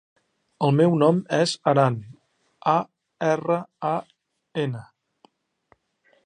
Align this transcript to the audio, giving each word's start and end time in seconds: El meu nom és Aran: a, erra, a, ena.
El 0.67 0.71
meu 0.77 0.95
nom 1.01 1.19
és 1.39 1.53
Aran: 1.71 1.97
a, 2.73 2.75
erra, 3.29 3.59
a, 3.91 3.93
ena. 4.65 4.83